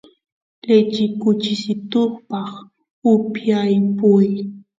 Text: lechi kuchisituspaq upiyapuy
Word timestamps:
lechi 0.67 1.03
kuchisituspaq 1.21 2.49
upiyapuy 3.13 4.27